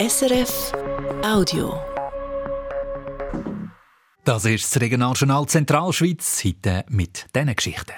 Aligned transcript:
SRF 0.00 0.72
Audio. 1.22 1.78
Das 4.24 4.46
ist 4.46 4.74
das 4.74 4.80
Regionaljournal 4.80 5.44
Zentralschweiz, 5.44 6.42
heute 6.42 6.86
mit 6.88 7.26
diesen 7.36 7.54
Geschichten. 7.54 7.92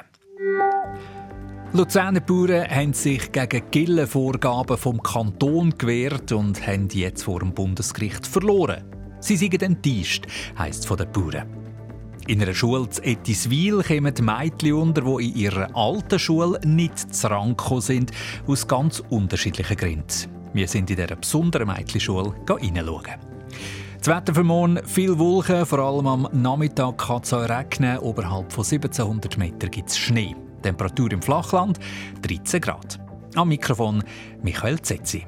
Luzerner 1.72 2.18
Bauern 2.18 2.68
haben 2.68 2.92
sich 2.92 3.30
gegen 3.30 3.70
Gillenvorgaben 3.70 4.78
vom 4.78 5.00
Kanton 5.00 5.78
gewehrt 5.78 6.32
und 6.32 6.66
haben 6.66 6.88
jetzt 6.88 7.22
vor 7.22 7.38
dem 7.38 7.54
Bundesgericht 7.54 8.26
verloren. 8.26 8.82
Sie 9.20 9.36
sind 9.36 9.62
enttäuscht, 9.62 10.26
heisst 10.58 10.80
es 10.80 10.86
von 10.86 10.96
den 10.96 11.12
Bauern. 11.12 11.46
In 12.26 12.42
einer 12.42 12.54
Schule 12.54 12.90
zu 12.90 13.00
Etiswil 13.04 13.80
kommen 13.84 14.14
Mädchen 14.20 14.72
unter, 14.72 15.02
die 15.02 15.28
in 15.28 15.36
ihrer 15.36 15.76
alten 15.76 16.18
Schule 16.18 16.58
nicht 16.64 17.14
zu 17.14 17.80
sind, 17.80 18.10
aus 18.48 18.66
ganz 18.66 19.00
unterschiedlichen 19.08 19.76
Gründen. 19.76 20.31
Wir 20.54 20.68
sind 20.68 20.90
in 20.90 20.96
dieser 20.96 21.16
besonderen 21.16 21.68
Mädchenschule 21.68 22.34
hineinschauen. 22.60 23.14
Das 23.98 24.08
Wetter 24.08 24.34
für 24.34 24.42
morgen 24.42 24.80
viel 24.86 25.18
Wolken, 25.18 25.64
vor 25.64 25.78
allem 25.78 26.06
am 26.06 26.28
Nachmittag 26.32 26.98
kann 26.98 27.22
es 27.22 27.32
auch 27.32 27.48
regnen. 27.48 27.98
Oberhalb 27.98 28.52
von 28.52 28.64
1700 28.64 29.38
Metern 29.38 29.70
gibt 29.70 29.90
es 29.90 29.96
Schnee. 29.96 30.34
Temperatur 30.62 31.12
im 31.12 31.22
Flachland 31.22 31.78
13 32.22 32.60
Grad. 32.60 32.98
Am 33.34 33.48
Mikrofon 33.48 34.02
Michael 34.42 34.82
Zetzi. 34.82 35.24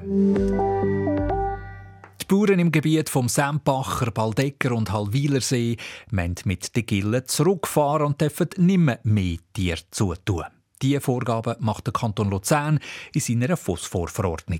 Die 2.21 2.25
Bauern 2.27 2.59
im 2.59 2.71
Gebiet 2.71 3.09
vom 3.09 3.29
Sempacher, 3.29 4.11
Baldecker 4.11 4.73
und 4.73 4.91
Hallwilersee 4.91 5.77
müssen 6.11 6.35
mit 6.45 6.75
den 6.75 6.85
Gillen 6.85 7.27
zurückfahren 7.27 8.07
und 8.07 8.21
dürfen 8.21 8.49
nicht 8.57 9.03
mehr, 9.03 9.37
Tiere 9.53 9.79
zutun. 9.89 10.43
Diese 10.81 11.01
Vorgaben 11.01 11.55
macht 11.59 11.87
der 11.87 11.93
Kanton 11.93 12.29
Luzern 12.29 12.79
in 13.13 13.21
seiner 13.21 13.55
Phosphorverordnung. 13.57 14.59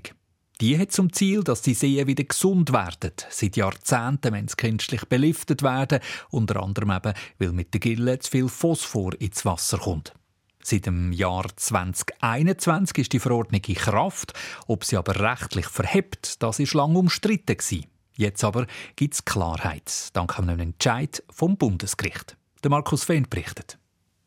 Die 0.62 0.78
hat 0.78 0.90
zum 0.90 1.12
Ziel, 1.12 1.44
dass 1.44 1.60
die 1.60 1.74
Seen 1.74 2.06
wieder 2.06 2.24
gesund 2.24 2.72
werden. 2.72 3.12
Seit 3.28 3.56
Jahrzehnten 3.56 4.32
wenn 4.32 4.48
sie 4.48 4.56
künstlich 4.56 5.04
beliftet 5.04 5.62
werden, 5.62 6.00
unter 6.30 6.62
anderem 6.62 6.92
eben, 6.92 7.12
weil 7.38 7.52
mit 7.52 7.74
den 7.74 7.80
Gillen 7.80 8.20
zu 8.20 8.30
viel 8.30 8.48
Phosphor 8.48 9.12
ins 9.20 9.44
Wasser 9.44 9.78
kommt. 9.78 10.14
Seit 10.62 10.86
dem 10.86 11.12
Jahr 11.12 11.44
2021 11.54 12.98
ist 12.98 13.12
die 13.12 13.20
Verordnung 13.20 13.60
in 13.66 13.74
Kraft. 13.74 14.32
Ob 14.66 14.84
sie 14.84 14.96
aber 14.96 15.20
rechtlich 15.20 15.66
verhebt, 15.66 16.42
das 16.42 16.58
ist 16.58 16.74
lange 16.74 16.98
umstritten 16.98 17.58
Jetzt 18.16 18.42
aber 18.42 18.66
gibt 18.96 19.12
es 19.12 19.24
Klarheit, 19.26 20.08
dank 20.14 20.38
einem 20.38 20.58
Entscheid 20.58 21.22
vom 21.30 21.58
Bundesgericht. 21.58 22.38
Der 22.64 22.70
Markus 22.70 23.04
Fehn 23.04 23.28
berichtet. 23.28 23.78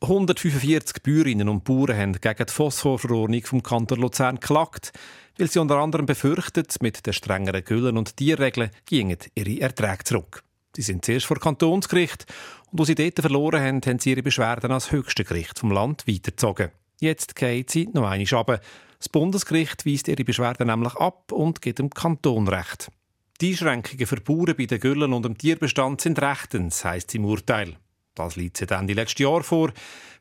145 0.02 1.04
Bäuerinnen 1.04 1.50
und 1.50 1.66
Bauern 1.66 1.98
haben 1.98 2.14
gegen 2.14 2.46
die 2.46 2.54
Phosphorverordnung 2.54 3.44
vom 3.44 3.62
Kanton 3.62 4.00
Luzern 4.00 4.40
geklagt, 4.40 4.94
weil 5.38 5.50
sie 5.50 5.60
unter 5.60 5.76
anderem 5.76 6.06
befürchtet, 6.06 6.82
mit 6.82 7.06
den 7.06 7.12
strengeren 7.12 7.66
Güllen- 7.66 7.98
und 7.98 8.16
Tierregeln 8.16 8.72
gingen 8.86 9.18
ihre 9.36 9.60
Erträge 9.60 10.06
zurück. 10.06 10.44
Sie 10.74 10.84
sind 10.84 11.04
zuerst 11.04 11.26
vor 11.26 11.40
Kantonsgericht 11.40 12.26
und 12.72 12.80
wo 12.80 12.86
sie 12.86 12.96
dort 12.96 13.20
verloren 13.20 13.62
haben, 13.62 13.82
haben 13.86 14.00
sie 14.00 14.12
ihre 14.12 14.24
Beschwerden 14.24 14.72
als 14.72 14.92
höchste 14.94 15.26
Gericht 15.26 15.60
vom 15.60 15.72
Land 15.72 16.08
weitergezogen. 16.08 16.70
Jetzt 17.02 17.36
geht 17.36 17.70
sie 17.70 17.90
noch 17.92 18.10
einmal 18.10 18.28
runter. 18.32 18.62
Das 19.00 19.10
Bundesgericht 19.10 19.86
weist 19.86 20.08
ihre 20.08 20.24
Beschwerden 20.24 20.68
nämlich 20.68 20.96
ab 20.96 21.34
und 21.34 21.62
gibt 21.62 21.80
dem 21.80 21.90
Kanton 21.90 22.48
Recht. 22.48 22.90
Die 23.42 23.52
Einschränkungen 23.52 24.08
für 24.08 24.22
Bauern 24.22 24.56
bei 24.58 24.66
den 24.66 24.80
Güllen 24.80 25.12
und 25.12 25.24
dem 25.24 25.38
Tierbestand 25.38 26.00
sind 26.00 26.22
rechtens, 26.22 26.86
heisst 26.86 27.10
es 27.10 27.16
im 27.16 27.26
Urteil. 27.26 27.78
Das 28.20 28.36
liegt 28.36 28.58
seit 28.58 28.72
Ende 28.72 28.94
letzten 28.94 29.24
Jahr 29.24 29.44
vor, 29.44 29.72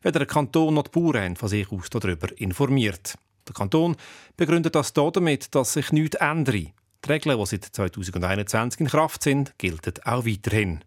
wenn 0.03 0.13
der 0.13 0.25
Kanton 0.25 0.75
noch 0.75 0.85
die 0.85 1.01
Bauern 1.01 1.35
von 1.35 1.49
sich 1.49 1.71
aus 1.73 1.91
darüber 1.91 2.29
informiert. 2.39 3.15
Der 3.49 3.55
Kanton 3.55 3.97
begründet 4.37 4.77
das 4.77 4.93
damit, 4.93 5.53
dass 5.55 5.73
sich 5.73 5.91
nichts 5.91 6.17
ändere. 6.17 6.67
Die 7.05 7.09
Regeln, 7.09 7.37
die 7.37 7.47
seit 7.47 7.65
2021 7.65 8.81
in 8.81 8.87
Kraft 8.87 9.25
sind, 9.25 9.59
gelten 9.59 9.95
auch 10.05 10.25
weiterhin. 10.25 10.85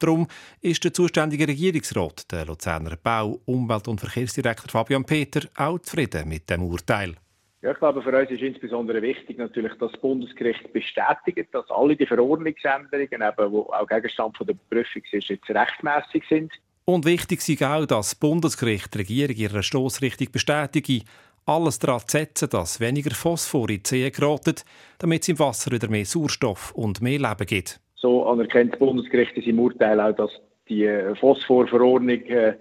Darum 0.00 0.26
ist 0.60 0.84
der 0.84 0.92
zuständige 0.92 1.48
Regierungsrat, 1.48 2.30
der 2.30 2.44
Luzerner 2.44 2.96
Bau-, 2.96 3.40
Umwelt- 3.46 3.88
und 3.88 4.00
Verkehrsdirektor 4.00 4.68
Fabian 4.70 5.04
Peter, 5.04 5.48
auch 5.56 5.78
zufrieden 5.78 6.28
mit 6.28 6.50
dem 6.50 6.62
Urteil. 6.62 7.16
Ja, 7.62 7.72
ich 7.72 7.78
glaube, 7.78 8.00
für 8.00 8.18
uns 8.18 8.30
ist 8.30 8.40
insbesondere 8.40 9.02
wichtig 9.02 9.36
natürlich, 9.36 9.72
dass 9.74 9.92
das 9.92 10.00
Bundesgericht 10.00 10.72
bestätigt, 10.72 11.48
dass 11.52 11.70
alle 11.70 11.94
die 11.94 12.06
Verordnungsänderungen, 12.06 13.08
eben, 13.10 13.52
die 13.52 13.72
auch 13.72 13.86
Gegenstand 13.86 14.36
von 14.38 14.46
der 14.46 14.56
Prüfung 14.70 15.02
sind, 15.10 15.28
jetzt 15.28 15.50
rechtmäßig 15.50 16.24
sind. 16.26 16.52
Und 16.86 17.04
wichtig 17.04 17.46
ist 17.46 17.62
auch, 17.62 17.84
dass 17.84 18.10
das 18.10 18.14
Bundesgericht 18.14 18.94
die 18.94 18.98
Regierung 18.98 19.36
ihre 19.36 19.62
Stoßrichtung 19.62 20.32
bestätige, 20.32 21.04
alles 21.44 21.78
daran 21.78 22.00
zu 22.00 22.16
setzen, 22.16 22.48
dass 22.48 22.80
weniger 22.80 23.14
Phosphor 23.14 23.68
in 23.68 23.82
die 23.82 23.88
Seen 23.88 24.10
geraten, 24.12 24.54
damit 24.98 25.22
es 25.22 25.28
im 25.28 25.38
Wasser 25.38 25.70
wieder 25.70 25.88
mehr 25.88 26.06
Sauerstoff 26.06 26.72
und 26.72 27.02
mehr 27.02 27.18
Leben 27.18 27.46
gibt. 27.46 27.78
So 27.94 28.24
anerkennt 28.26 28.72
das 28.72 28.78
Bundesgericht 28.78 29.36
in 29.36 29.42
seinem 29.42 29.58
Urteil 29.58 30.00
auch, 30.00 30.16
dass 30.16 30.30
die 30.68 30.88
Phosphorverordnung 31.20 32.22
äh, 32.22 32.54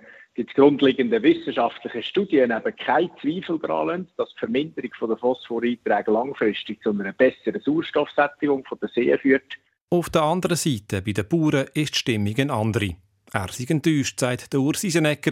die 0.47 0.53
grundlegenden 0.53 1.21
wissenschaftlichen 1.21 2.03
Studien 2.03 2.51
eben 2.51 2.75
keinen 2.75 3.11
Zweifel 3.21 3.59
daran 3.59 3.87
lassen, 3.87 4.07
dass 4.17 4.29
die 4.33 4.39
Verminderung 4.39 4.91
der 5.01 5.17
Phosphoreinträge 5.17 6.11
langfristig 6.11 6.81
zu 6.81 6.91
einer 6.91 7.13
besseren 7.13 7.61
Sauerstoffsättigung 7.61 8.65
der 8.81 8.89
Seen 8.89 9.19
führt. 9.19 9.57
Auf 9.89 10.09
der 10.09 10.21
anderen 10.21 10.55
Seite, 10.55 11.01
bei 11.01 11.11
den 11.11 11.27
Bauern, 11.27 11.67
ist 11.73 11.95
die 11.95 11.99
Stimmung 11.99 12.35
eine 12.37 12.53
andere. 12.53 12.95
Er 13.33 13.47
sei 13.51 13.65
enttäuscht, 13.67 14.19
sagt 14.19 14.53
der 14.53 14.59
Urs 14.59 14.83
Isenecker, 14.83 15.31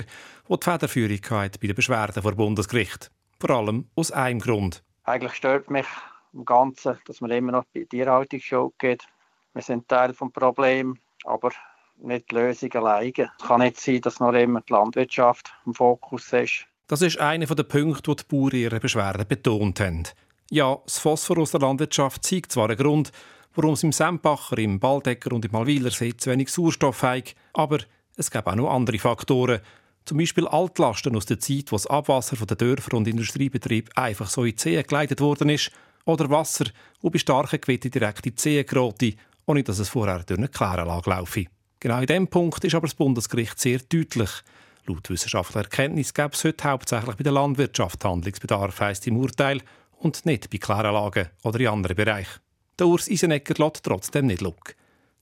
der 0.49 0.57
die 0.57 0.63
Federführung 0.63 1.21
hat 1.29 1.59
bei 1.59 1.67
den 1.67 1.75
Beschwerden 1.75 2.21
vor 2.21 2.33
Bundesgericht. 2.33 3.09
Vor 3.39 3.49
allem 3.51 3.87
aus 3.95 4.11
einem 4.11 4.39
Grund. 4.39 4.83
Eigentlich 5.03 5.33
stört 5.33 5.69
mich 5.71 5.87
im 6.33 6.43
Ganzen, 6.43 6.97
dass 7.05 7.21
man 7.21 7.31
immer 7.31 7.53
noch 7.53 7.65
bei 7.73 7.85
Tierhaltung 7.89 8.39
schon 8.39 8.71
geht. 8.77 9.03
Wir 9.53 9.61
sind 9.61 9.87
Teil 9.87 10.09
des 10.09 10.17
Problems, 10.17 10.99
aber 11.23 11.51
nicht 11.99 12.31
die 12.31 12.35
Lösung 12.35 12.71
alleine. 12.73 13.31
Es 13.39 13.47
kann 13.47 13.61
nicht 13.61 13.79
sein, 13.79 14.01
dass 14.01 14.19
noch 14.19 14.33
immer 14.33 14.61
die 14.61 14.73
Landwirtschaft 14.73 15.51
im 15.65 15.73
Fokus 15.73 16.31
ist. 16.33 16.65
Das 16.87 17.01
ist 17.01 17.19
einer 17.19 17.45
der 17.45 17.63
Punkte, 17.63 18.11
die 18.11 18.23
die 18.23 18.35
Bauern 18.35 18.55
ihre 18.55 18.79
Beschwerden 18.79 19.27
betont 19.27 19.79
haben. 19.79 20.03
Ja, 20.49 20.77
das 20.85 20.99
Phosphor 20.99 21.39
aus 21.39 21.51
der 21.51 21.59
Landwirtschaft 21.59 22.23
zeigt 22.23 22.53
zwar 22.53 22.69
einen 22.69 22.77
Grund, 22.77 23.11
warum 23.55 23.73
es 23.73 23.83
im 23.83 23.91
Sempacher, 23.91 24.57
im 24.57 24.79
Baldecker 24.79 25.33
und 25.33 25.43
im 25.43 25.51
Malwilersee 25.51 26.15
zu 26.15 26.29
wenig 26.29 26.49
Sauerstoff 26.49 27.03
hat, 27.03 27.35
aber 27.53 27.79
es 28.15 28.31
gibt 28.31 28.47
auch 28.47 28.55
noch 28.55 28.73
andere 28.73 28.99
Faktoren. 28.99 29.59
Zum 30.05 30.19
Beispiel 30.19 30.47
Altlasten 30.47 31.17
aus 31.17 31.25
der 31.25 31.39
Zeit, 31.39 31.71
wo 31.71 31.75
das 31.75 31.87
Abwasser 31.87 32.37
von 32.37 32.47
den 32.47 32.57
Dörfern 32.57 32.99
und 32.99 33.07
Industriebetrieben 33.07 33.91
einfach 33.97 34.29
so 34.29 34.45
in 34.45 34.55
die 34.55 34.61
Seen 34.61 34.83
geleitet 34.83 35.19
worden 35.19 35.49
ist, 35.49 35.71
oder 36.05 36.29
Wasser, 36.29 36.65
das 37.01 37.11
bei 37.11 37.19
starken 37.19 37.59
Gewittern 37.59 37.91
direkt 37.91 38.25
in 38.25 38.35
die 38.35 38.41
Seen 38.41 38.65
gerät, 38.65 39.17
ohne 39.45 39.63
dass 39.63 39.79
es 39.79 39.89
vorher 39.89 40.23
durch 40.23 40.37
eine 40.37 40.47
Kläranlage 40.47 41.09
laufe. 41.09 41.45
Genau 41.79 41.99
in 41.99 42.07
diesem 42.07 42.27
Punkt 42.27 42.63
ist 42.63 42.73
aber 42.73 42.87
das 42.87 42.95
Bundesgericht 42.95 43.59
sehr 43.59 43.79
deutlich. 43.79 44.29
Laut 44.85 45.09
wissenschaftlicher 45.09 45.65
Erkenntnis 45.65 46.13
gäbe 46.13 46.31
es 46.33 46.43
heute 46.43 46.63
hauptsächlich 46.63 47.15
bei 47.15 47.23
der 47.23 47.33
Landwirtschaft 47.33 48.03
Handlungsbedarf, 48.03 48.79
heisst 48.79 49.05
im 49.05 49.17
Urteil, 49.17 49.61
und 49.99 50.25
nicht 50.25 50.49
bei 50.49 50.57
Kläranlagen 50.57 51.27
oder 51.43 51.59
in 51.59 51.67
anderen 51.67 51.95
Bereichen. 51.95 52.39
Der 52.79 52.87
Urs 52.87 53.07
Isenecker 53.07 53.55
lässt 53.57 53.83
trotzdem 53.83 54.27
nicht 54.27 54.41
schauen. 54.41 54.55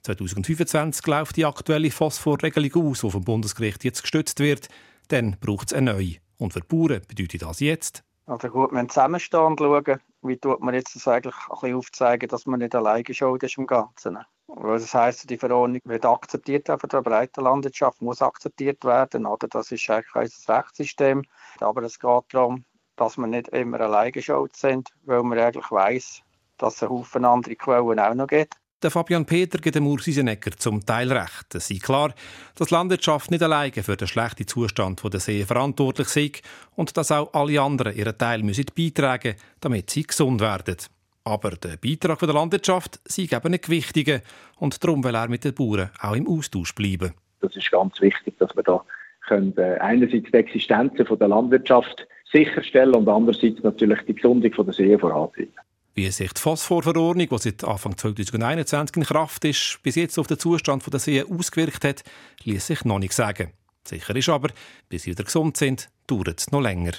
2025 0.03 1.07
läuft 1.07 1.35
die 1.35 1.45
aktuelle 1.45 1.89
Phosphorregelung 1.89 2.91
aus, 2.91 3.01
die 3.01 3.09
vom 3.09 3.23
Bundesgericht 3.23 3.83
jetzt 3.83 4.01
gestützt 4.01 4.39
wird. 4.39 4.67
Dann 5.07 5.37
braucht 5.39 5.67
es 5.67 5.73
eine 5.73 5.93
neue. 5.93 6.17
Und 6.37 6.53
für 6.53 6.59
die 6.59 6.67
Bauern 6.67 7.01
bedeutet 7.07 7.41
das 7.41 7.59
jetzt? 7.59 8.03
Also 8.27 8.49
gut, 8.49 8.71
wir 8.71 8.75
müssen 8.75 8.89
zusammenstehen 8.89 9.55
schauen, 9.57 9.99
wie 10.23 10.37
tut 10.37 10.59
man 10.59 10.73
jetzt 10.73 10.95
das 10.95 11.07
eigentlich 11.07 11.35
ein 11.35 11.51
bisschen 11.51 11.75
aufzeigen, 11.75 12.27
dass 12.27 12.47
man 12.47 12.59
nicht 12.59 12.73
alleine 12.73 13.13
schuld 13.13 13.43
ist 13.43 13.59
im 13.59 13.67
Ganzen. 13.67 14.17
Das 14.47 14.93
heisst, 14.95 15.29
die 15.29 15.37
Verordnung 15.37 15.79
wird 15.83 16.05
akzeptiert 16.05 16.67
von 16.67 16.89
der 16.89 17.03
breiten 17.03 17.43
Landwirtschaft, 17.43 18.01
muss 18.01 18.23
akzeptiert 18.23 18.83
werden. 18.83 19.27
Oder? 19.27 19.47
Das 19.47 19.71
ist 19.71 19.87
eigentlich 19.91 20.15
unser 20.15 20.57
Rechtssystem. 20.57 21.23
Aber 21.59 21.83
es 21.83 21.99
geht 21.99 22.23
darum, 22.31 22.65
dass 22.95 23.17
wir 23.17 23.27
nicht 23.27 23.49
immer 23.49 23.79
alleine 23.81 24.19
schuld 24.21 24.55
sind, 24.55 24.89
weil 25.03 25.21
man 25.21 25.37
eigentlich 25.37 25.69
weiß, 25.69 26.21
dass 26.57 26.75
es 26.75 26.83
einen 26.83 26.91
Haufen 26.91 27.25
andere 27.25 27.55
Quellen 27.55 27.99
auch 27.99 28.15
noch 28.15 28.27
gibt. 28.27 28.55
Der 28.83 28.91
Fabian 28.91 29.25
Peter 29.25 29.57
gibt 29.59 29.75
dem 29.75 29.87
Urs 29.87 30.05
Isenecker 30.05 30.51
zum 30.57 30.85
Teil 30.85 31.11
recht. 31.11 31.55
Es 31.55 31.69
sei 31.69 31.79
klar, 31.81 32.13
dass 32.55 32.71
Landwirtschaft 32.71 33.31
nicht 33.31 33.41
alleine 33.41 33.71
für 33.71 33.95
den 33.95 34.07
schlechten 34.07 34.47
Zustand 34.47 35.01
der 35.01 35.19
See 35.21 35.45
verantwortlich 35.45 36.09
sei 36.09 36.31
und 36.75 36.95
dass 36.97 37.11
auch 37.11 37.33
alle 37.33 37.61
anderen 37.61 37.95
ihren 37.95 38.17
Teil 38.17 38.43
müssen 38.43 38.65
beitragen 38.75 39.35
damit 39.61 39.89
sie 39.89 40.03
gesund 40.03 40.41
werden. 40.41 40.75
Aber 41.23 41.51
der 41.51 41.77
Beitrag 41.77 42.19
der 42.19 42.33
Landwirtschaft 42.33 42.99
sei 43.05 43.23
eben 43.23 43.51
nicht 43.51 43.69
wichtiger 43.69 44.19
und 44.57 44.83
darum 44.83 45.03
will 45.03 45.15
er 45.15 45.29
mit 45.29 45.45
den 45.45 45.55
Bauern 45.55 45.89
auch 45.99 46.15
im 46.15 46.27
Austausch 46.27 46.75
bleiben. 46.75 47.13
Das 47.41 47.55
ist 47.55 47.71
ganz 47.71 47.99
wichtig, 48.01 48.37
dass 48.39 48.55
wir 48.55 48.63
da 48.63 48.83
können, 49.25 49.57
äh, 49.57 49.77
einerseits 49.79 50.29
die 50.29 50.37
Existenz 50.37 50.93
der 50.95 51.27
Landwirtschaft 51.27 52.05
sicherstellen 52.31 52.93
und 52.93 53.07
andererseits 53.07 53.63
natürlich 53.63 54.01
die 54.01 54.15
Gesundung 54.15 54.51
der 54.51 54.73
See 54.73 54.97
vorantreiben. 54.97 55.53
Wie 55.95 56.11
sich 56.11 56.33
die 56.33 56.41
Phosphorverordnung, 56.41 57.29
die 57.29 57.37
seit 57.37 57.63
Anfang 57.63 57.97
2021 57.97 58.97
in 58.97 59.03
Kraft 59.03 59.45
ist, 59.45 59.79
bis 59.81 59.95
jetzt 59.95 60.19
auf 60.19 60.27
den 60.27 60.37
Zustand 60.37 60.83
der 60.91 60.99
See 60.99 61.23
ausgewirkt 61.23 61.85
hat, 61.85 62.03
ließ 62.43 62.67
sich 62.67 62.83
noch 62.83 62.99
nicht 62.99 63.13
sagen. 63.13 63.53
Sicher 63.87 64.15
ist 64.15 64.29
aber, 64.29 64.49
bis 64.89 65.03
sie 65.03 65.11
wieder 65.11 65.23
gesund 65.23 65.55
sind, 65.55 65.89
dauert 66.07 66.41
es 66.41 66.51
noch 66.51 66.61
länger. 66.61 66.93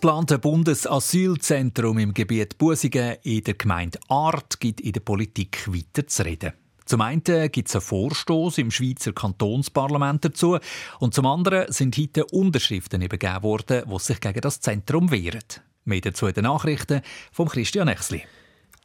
geplante 0.00 0.38
Bundesasylzentrum 0.38 1.98
im 1.98 2.14
Gebiet 2.14 2.56
Busingen 2.56 3.16
in 3.22 3.44
der 3.44 3.52
Gemeinde 3.52 3.98
Art 4.08 4.58
gibt 4.58 4.80
in 4.80 4.92
der 4.92 5.00
Politik 5.00 5.68
weiter 5.68 6.06
zu 6.06 6.24
reden. 6.24 6.54
Zum 6.90 7.02
einen 7.02 7.22
gibt 7.52 7.68
es 7.68 7.76
einen 7.76 7.82
Vorstoß 7.82 8.58
im 8.58 8.72
Schweizer 8.72 9.12
Kantonsparlament 9.12 10.24
dazu 10.24 10.58
und 10.98 11.14
zum 11.14 11.24
anderen 11.24 11.70
sind 11.70 11.96
heute 11.96 12.24
Unterschriften 12.24 13.00
übergeben 13.00 13.44
worden, 13.44 13.84
die 13.88 13.98
sich 14.00 14.18
gegen 14.18 14.40
das 14.40 14.60
Zentrum 14.60 15.12
wehren. 15.12 15.38
Mehr 15.84 16.00
dazu 16.00 16.26
in 16.26 16.34
den 16.34 16.42
Nachrichten 16.42 17.02
von 17.30 17.46
Christian 17.46 17.86
Exli. 17.86 18.24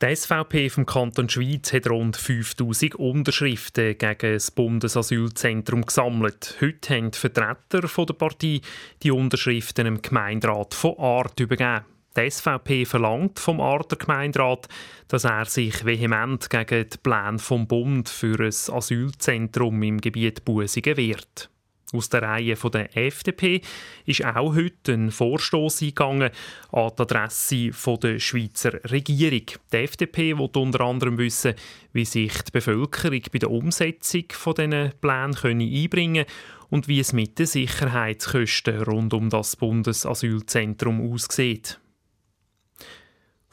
Die 0.03 0.15
SVP 0.15 0.69
vom 0.69 0.85
Kanton 0.85 1.29
Schweiz 1.29 1.73
hat 1.73 1.89
rund 1.89 2.15
5000 2.15 2.93
Unterschriften 2.93 3.97
gegen 3.97 4.33
das 4.33 4.51
Bundesasylzentrum 4.51 5.83
gesammelt. 5.83 6.57
Heute 6.61 6.95
haben 6.95 7.09
die 7.09 7.17
Vertreter 7.17 7.81
der 7.81 8.13
Partei 8.13 8.61
die 9.01 9.09
Unterschriften 9.09 9.87
im 9.87 10.03
Gemeinderat 10.03 10.75
von 10.75 10.99
Art 10.99 11.39
übergeben. 11.39 11.85
Die 12.17 12.31
SVP 12.31 12.85
verlangt 12.85 13.39
vom 13.39 13.59
Arter 13.59 13.97
Gemeinderat, 13.97 14.69
dass 15.09 15.25
er 15.25 15.45
sich 15.45 15.83
vehement 15.83 16.49
gegen 16.49 16.89
die 16.89 16.97
Pläne 16.97 17.39
vom 17.39 17.67
Bund 17.67 18.07
für 18.07 18.39
ein 18.39 18.73
Asylzentrum 18.75 19.83
im 19.83 19.99
Gebiet 19.99 20.45
Busigen 20.45 20.95
wehrt. 20.95 21.49
Aus 21.93 22.09
der 22.09 22.23
Reihe 22.23 22.55
der 22.55 22.97
FDP 22.97 23.61
ist 24.05 24.25
auch 24.25 24.55
heute 24.55 24.93
ein 24.93 25.11
Vorstoß 25.11 25.81
eingegangen 25.81 26.31
an 26.71 26.91
die 26.97 27.01
Adresse 27.01 27.71
der 28.01 28.19
Schweizer 28.19 28.83
Regierung. 28.89 29.45
Die 29.71 29.77
FDP 29.77 30.37
will 30.37 30.49
unter 30.53 30.81
anderem 30.81 31.17
wissen, 31.17 31.53
wie 31.93 32.05
sich 32.05 32.33
die 32.43 32.51
Bevölkerung 32.51 33.21
bei 33.31 33.39
der 33.39 33.51
Umsetzung 33.51 34.23
dieser 34.29 34.89
Pläne 34.89 35.35
einbringen 35.43 36.25
können 36.25 36.25
und 36.69 36.87
wie 36.87 36.99
es 36.99 37.13
mit 37.13 37.37
den 37.39 37.45
Sicherheitskosten 37.45 38.83
rund 38.83 39.13
um 39.13 39.29
das 39.29 39.55
Bundesasylzentrum 39.55 41.13
aussieht. 41.13 41.79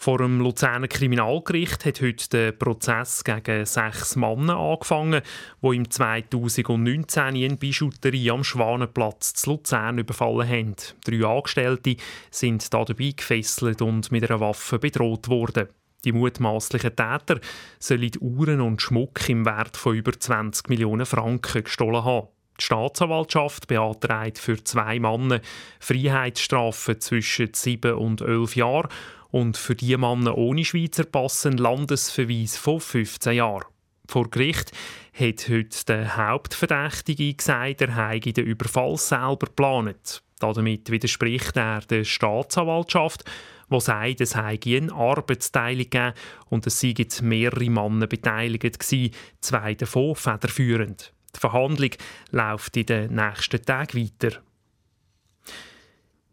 Vor 0.02 0.18
dem 0.18 0.40
Luzerner 0.40 0.88
Kriminalgericht 0.88 1.84
hat 1.84 2.00
heute 2.00 2.28
der 2.30 2.50
Prozess 2.50 3.22
gegen 3.22 3.64
sechs 3.64 4.16
Männer 4.16 4.56
angefangen, 4.56 5.22
die 5.62 5.76
im 5.76 5.88
2019 5.88 7.36
in 7.36 7.56
Bijouterie 7.56 8.32
am 8.32 8.42
Schwanenplatz 8.42 9.34
zu 9.34 9.50
Luzern 9.50 9.98
überfallen 9.98 10.48
haben. 10.48 10.74
Drei 11.04 11.24
Angestellte 11.24 11.94
sind 12.32 12.74
dabei 12.74 13.12
gefesselt 13.16 13.80
und 13.80 14.10
mit 14.10 14.28
einer 14.28 14.40
Waffe 14.40 14.80
bedroht 14.80 15.28
worden. 15.28 15.68
Die 16.04 16.10
mutmaßlichen 16.10 16.96
Täter 16.96 17.38
sollen 17.78 18.10
Uhren 18.18 18.60
und 18.60 18.82
Schmuck 18.82 19.28
im 19.28 19.46
Wert 19.46 19.76
von 19.76 19.94
über 19.94 20.18
20 20.18 20.68
Millionen 20.68 21.06
Franken 21.06 21.62
gestohlen 21.62 22.04
haben. 22.04 22.26
Die 22.58 22.64
Staatsanwaltschaft 22.64 23.68
beantragt 23.68 24.38
für 24.38 24.62
zwei 24.64 24.98
Männer 24.98 25.40
Freiheitsstrafen 25.78 27.00
zwischen 27.00 27.54
sieben 27.54 27.94
und 27.94 28.20
elf 28.20 28.56
Jahren 28.56 28.88
und 29.32 29.56
für 29.56 29.74
die 29.74 29.96
Männer 29.96 30.38
ohne 30.38 30.64
Schweizer 30.64 31.04
Pass 31.04 31.44
ein 31.46 31.56
Landesverweis 31.56 32.56
von 32.56 32.78
15 32.78 33.32
Jahren. 33.32 33.64
Vor 34.06 34.30
Gericht 34.30 34.72
hat 35.14 35.48
heute 35.48 35.84
der 35.88 36.16
Hauptverdächtige 36.16 37.34
gesagt, 37.34 37.80
er 37.80 37.96
habe 37.96 38.20
den 38.20 38.44
Überfall 38.44 38.96
selber 38.98 39.46
geplant. 39.46 40.22
Damit 40.38 40.90
widerspricht 40.90 41.56
er 41.56 41.80
der 41.80 42.04
Staatsanwaltschaft, 42.04 43.24
die 43.70 43.80
sagt, 43.80 44.20
es 44.20 44.36
habe 44.36 44.58
eine 44.66 44.92
Arbeitsteilung 44.92 45.84
gegeben 45.84 46.12
und 46.50 46.66
es 46.66 46.80
seien 46.80 47.06
mehrere 47.22 47.70
Männer 47.70 48.06
beteiligt 48.06 48.80
gewesen, 48.80 49.14
zwei 49.40 49.74
davon 49.74 50.14
federführend. 50.14 51.14
Die 51.34 51.40
Verhandlung 51.40 51.90
läuft 52.32 52.76
in 52.76 52.86
den 52.86 53.14
nächsten 53.14 53.64
Tagen 53.64 53.98
weiter. 53.98 54.42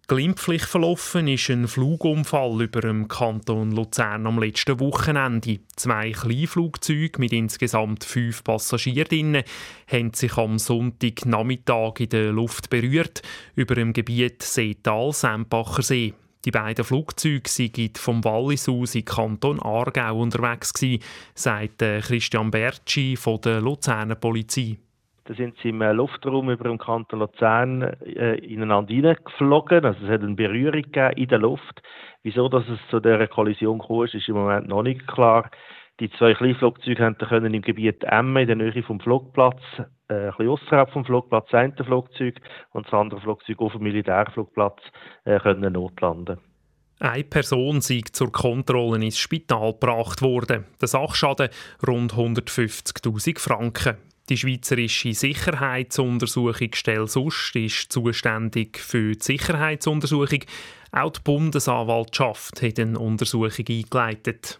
Glimpflich 0.10 0.64
verlaufen 0.64 1.28
ist 1.28 1.52
ein 1.52 1.68
Flugunfall 1.68 2.64
über 2.64 2.82
dem 2.82 3.08
Kanton 3.08 3.70
Luzern 3.70 4.26
am 4.26 4.40
letzten 4.40 4.80
Wochenende. 4.80 5.60
Zwei 5.76 6.14
Kleinflugzeuge 6.14 7.20
mit 7.20 7.32
insgesamt 7.32 8.06
fünf 8.06 8.44
Passagierinnen 8.44 9.44
haben 9.86 10.12
sich 10.16 10.36
am 10.36 10.58
Sonntagnachmittag 10.58 12.00
in 12.00 12.10
der 12.10 12.32
Luft 12.32 12.72
berührt 12.72 13.22
über 13.54 13.76
dem 13.76 13.94
Gebiet 13.94 14.42
Seetal-Sempacher 14.42 15.84
See. 15.84 16.16
Die 16.44 16.50
beiden 16.50 16.86
Flugzeuge 16.86 17.48
sind 17.48 18.00
vom 18.00 18.24
Wallis 18.24 18.68
aus 18.68 18.96
in 18.96 19.06
Kanton 19.06 19.60
Aargau 19.60 20.22
unterwegs 20.22 20.74
sagt 21.36 21.78
Christian 21.78 22.50
Bertschi 22.50 23.16
von 23.16 23.42
der 23.42 23.62
Luzerner 23.62 24.16
Polizei. 24.16 24.80
Da 25.30 25.36
sind 25.36 25.56
sie 25.62 25.70
im 25.70 25.80
äh, 25.84 25.92
Luftraum 25.92 26.50
über 26.50 26.64
dem 26.64 26.80
Kanton 26.80 27.20
Luzern 27.20 27.84
äh, 27.84 28.40
ineinander 28.40 28.92
hineingeflogen. 28.92 29.86
Also 29.86 30.04
es 30.04 30.10
hat 30.10 30.24
eine 30.24 30.34
Berührung 30.34 30.81
gegeben 30.81 31.18
in 31.18 31.28
der 31.28 31.38
Luft. 31.38 31.84
Wieso 32.24 32.50
dass 32.50 32.68
es 32.68 32.80
zu 32.90 33.00
dieser 33.00 33.28
Kollision 33.28 33.78
kam, 33.78 34.06
ist 34.06 34.28
im 34.28 34.34
Moment 34.34 34.68
noch 34.68 34.81
nicht 34.81 35.06
klar. 35.06 35.52
Die 36.00 36.10
zwei 36.18 36.34
Kleinflugzeuge 36.34 37.14
können 37.14 37.54
im 37.54 37.62
Gebiet 37.62 38.04
Emme 38.06 38.42
in 38.42 38.48
der 38.48 38.56
Nähe 38.56 38.81
vom 38.81 39.00
Flugplatz, 39.00 39.62
äh, 40.08 40.16
ein 40.16 40.28
bisschen 40.30 40.50
außerhalb 40.50 40.90
vom 40.90 41.06
Flugplatz, 41.06 41.54
eine 41.54 41.75
Flugzeug 41.75 42.42
und 42.72 42.88
das 42.88 42.94
andere 42.96 43.22
Flugzeug 43.22 43.60
auf 43.60 43.74
dem 43.74 43.84
Militärflugplatz 43.84 44.82
äh, 45.25 45.40
können 45.40 45.74
notlanden. 45.74 46.40
Eine 47.00 47.24
Person 47.24 47.78
ist 47.78 48.16
zur 48.16 48.32
Kontrolle 48.32 49.06
ins 49.06 49.20
Spital 49.20 49.74
gebracht 49.74 50.24
worden. 50.24 50.66
Der 50.82 50.88
Sachschaden 50.88 51.50
rund 51.88 52.14
150.000 52.14 53.40
Franken. 53.40 53.98
Die 54.30 54.38
Schweizerische 54.38 55.16
Sicherheitsuntersuchungsstelle 55.16 57.08
SUST 57.08 57.56
ist 57.56 57.92
zuständig 57.92 58.78
für 58.78 59.14
die 59.16 59.24
Sicherheitsuntersuchung. 59.24 60.42
Auch 60.92 61.14
die 61.14 61.22
Bundesanwaltschaft 61.24 62.62
hat 62.62 62.80
eine 62.80 63.00
Untersuchung 63.00 63.66
eingeleitet. 63.68 64.60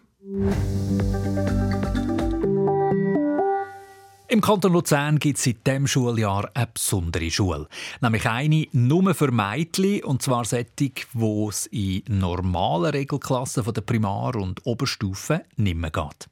Im 4.26 4.40
Kanton 4.40 4.72
Luzern 4.72 5.20
gibt 5.20 5.38
es 5.38 5.44
seit 5.44 5.64
diesem 5.64 5.86
Schuljahr 5.86 6.50
eine 6.52 6.66
besondere 6.66 7.30
Schule. 7.30 7.68
Nämlich 8.00 8.28
eine 8.28 8.66
nur 8.72 9.14
für 9.14 9.30
Mädchen, 9.30 10.02
und 10.02 10.20
zwar 10.20 10.44
solche, 10.44 10.66
wo 11.12 11.48
es 11.48 11.66
in 11.66 12.02
normalen 12.08 12.90
Regelklassen 12.90 13.62
der 13.72 13.82
Primar- 13.82 14.34
und 14.34 14.66
Oberstufe 14.66 15.44
nicht 15.54 15.76
mehr 15.76 15.92
geht. 15.92 16.28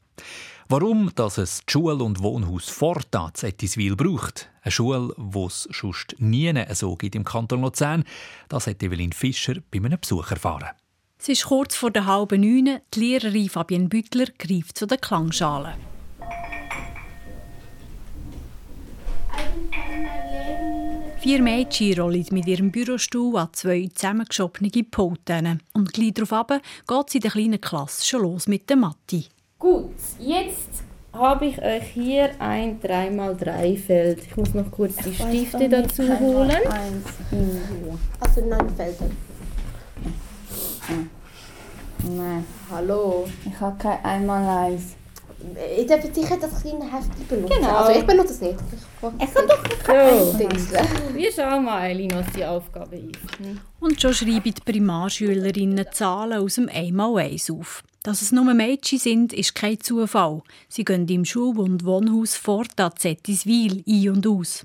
Warum 0.71 1.11
dass 1.15 1.39
es 1.39 1.63
die 1.65 1.73
Schule- 1.73 2.05
und 2.05 2.23
Wohnhaus 2.23 2.69
Forta 2.69 3.33
zu 3.33 3.47
Ettiswil 3.47 3.97
braucht, 3.97 4.51
eine 4.61 4.71
Schule, 4.71 5.15
die 5.17 5.39
es 5.39 5.67
sonst 5.73 6.17
nie 6.19 6.53
so 6.75 6.95
gibt 6.95 7.15
im 7.15 7.25
Kanton 7.25 7.63
Luzern, 7.63 8.05
das 8.51 8.67
hat 8.67 8.83
Evelyn 8.83 9.15
Fischer 9.15 9.55
bei 9.71 9.79
einem 9.79 9.99
Besuch 9.99 10.31
erfahren. 10.31 10.69
Es 11.19 11.31
ist 11.31 11.47
kurz 11.47 11.75
vor 11.75 11.91
der 11.91 12.05
halben 12.05 12.43
neun. 12.43 12.81
Die 12.93 13.01
Lehrerin 13.01 13.49
Fabienne 13.49 13.89
Büttler 13.89 14.27
greift 14.39 14.77
zu 14.77 14.87
der 14.87 14.99
Klangschale. 14.99 15.75
Vier 21.21 21.43
Mädchen 21.43 21.99
rollen 21.99 22.27
mit 22.31 22.47
ihrem 22.47 22.71
Bürostuhl 22.71 23.39
an 23.39 23.49
zwei 23.55 23.89
zusammengeschobene 23.95 24.85
Pulten. 24.85 25.63
Und 25.73 25.95
gleich 25.95 26.13
darauf 26.13 26.47
geht 26.87 27.09
es 27.09 27.15
in 27.15 27.21
der 27.23 27.31
kleinen 27.31 27.61
Klasse 27.61 28.07
schon 28.07 28.21
los 28.21 28.47
mit 28.47 28.69
der 28.69 28.77
Mathe. 28.77 29.25
Gut, 29.61 29.91
jetzt 30.21 30.85
habe 31.13 31.47
ich 31.47 31.61
euch 31.61 31.83
hier 31.93 32.31
ein 32.39 32.81
3x3-Feld. 32.81 34.23
Ich 34.25 34.37
muss 34.37 34.55
noch 34.55 34.71
kurz 34.71 34.95
die 34.99 35.13
Stifte 35.13 35.69
dazu 35.69 36.05
holen. 36.05 36.61
Also 38.21 38.41
neun 38.43 38.71
Felder. 38.77 39.11
Nein. 42.05 42.45
Hallo. 42.71 43.27
Ich 43.45 43.61
habe 43.61 43.77
kein 43.79 44.05
einmal 44.05 44.67
eins. 44.67 44.95
Ich 45.77 45.87
darf 45.89 46.03
sicher 46.05 46.37
das 46.41 46.63
kleine 46.63 46.85
Heft 46.85 47.29
benutzen. 47.29 47.57
Genau. 47.57 47.77
Also 47.79 47.99
ich 47.99 48.07
benutze 48.07 48.35
es 48.35 48.41
nicht. 48.41 48.59
Ich, 48.73 49.29
ich 49.29 49.35
kann 49.35 49.47
doch 49.49 50.29
so. 50.33 51.15
Wir 51.15 51.33
schauen 51.33 51.65
mal, 51.65 51.81
Eileen, 51.81 52.13
was 52.13 52.33
die 52.33 52.45
Aufgabe 52.45 52.97
ist. 52.97 53.19
Und 53.81 54.01
schon 54.01 54.15
schreiben 54.15 54.43
die 54.45 54.53
Primarschülerinnen 54.53 55.87
Zahlen 55.91 56.39
aus 56.39 56.55
dem 56.55 56.69
1x1 56.69 57.59
auf. 57.59 57.83
Dass 58.09 58.23
es 58.23 58.33
nur 58.33 58.55
Mädchen 58.55 58.99
sind, 58.99 59.35
ist 59.35 59.55
kein 59.55 59.79
Zufall. 59.81 60.41
Sie 60.67 60.83
gehen 60.83 61.07
im 61.09 61.27
Schul- 61.27 61.59
und 61.59 61.85
Wohnhaus 61.85 62.37
Forta 62.37 62.91
Zettiswil 62.97 63.85
ein 63.87 64.09
und 64.09 64.27
aus. 64.27 64.65